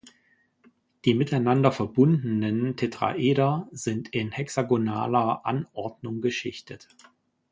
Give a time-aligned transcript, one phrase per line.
[1.05, 6.87] Die miteinander verbundenen Tetraeder sind in hexagonaler Anordnung geschichtet.